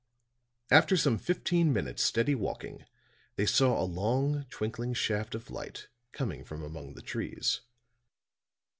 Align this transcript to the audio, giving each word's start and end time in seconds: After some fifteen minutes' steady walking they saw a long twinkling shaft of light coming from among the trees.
After 0.71 0.97
some 0.97 1.19
fifteen 1.19 1.71
minutes' 1.71 2.01
steady 2.03 2.33
walking 2.33 2.85
they 3.35 3.45
saw 3.45 3.79
a 3.79 3.85
long 3.85 4.47
twinkling 4.49 4.95
shaft 4.95 5.35
of 5.35 5.51
light 5.51 5.89
coming 6.11 6.43
from 6.43 6.63
among 6.63 6.95
the 6.95 7.03
trees. 7.03 7.61